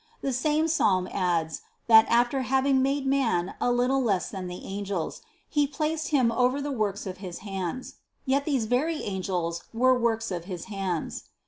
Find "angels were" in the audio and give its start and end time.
9.03-9.93